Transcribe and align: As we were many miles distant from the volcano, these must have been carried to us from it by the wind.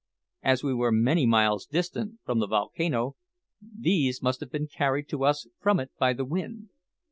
As 0.41 0.63
we 0.63 0.73
were 0.73 0.91
many 0.91 1.27
miles 1.27 1.67
distant 1.67 2.21
from 2.25 2.39
the 2.39 2.47
volcano, 2.47 3.17
these 3.61 4.19
must 4.19 4.39
have 4.39 4.49
been 4.49 4.65
carried 4.65 5.07
to 5.09 5.23
us 5.23 5.45
from 5.59 5.79
it 5.79 5.91
by 5.99 6.11
the 6.13 6.25
wind. 6.25 6.69